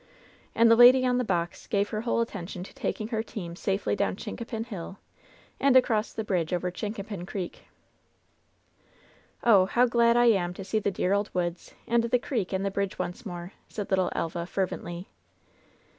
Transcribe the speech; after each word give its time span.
And 0.55 0.71
the 0.71 0.75
lady 0.75 1.05
on 1.05 1.19
the 1.19 1.23
box 1.23 1.67
gave 1.67 1.89
her 1.89 2.01
whole 2.01 2.21
attention 2.21 2.63
to 2.63 2.73
taking 2.73 3.09
her 3.09 3.21
team 3.21 3.55
safely 3.55 3.95
down 3.95 4.15
Chincapin 4.15 4.63
Hill 4.65 4.97
and 5.59 5.77
across 5.77 6.11
the 6.11 6.23
bridge 6.23 6.51
over 6.53 6.71
Chincapin 6.71 7.27
Creek. 7.27 7.65
"Oh! 9.43 9.65
how 9.67 9.85
glad 9.85 10.17
I 10.17 10.25
am 10.25 10.55
to 10.55 10.63
see 10.63 10.79
the 10.79 10.89
dear 10.89 11.13
old 11.13 11.29
woods 11.35 11.75
and 11.85 12.05
the 12.05 12.17
creek 12.17 12.51
and 12.51 12.65
the 12.65 12.71
bridge 12.71 12.97
once 12.97 13.27
more 13.27 13.53
I" 13.55 13.59
said 13.69 13.91
little 13.91 14.09
Elva, 14.15 14.47
fer 14.47 14.65
vently. 14.65 15.05